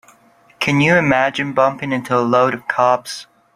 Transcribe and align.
Can 0.59 0.81
you 0.81 0.95
imagine 0.95 1.53
bumping 1.53 1.91
into 1.91 2.17
a 2.17 2.21
load 2.25 2.55
of 2.55 2.67
cops? 2.67 3.27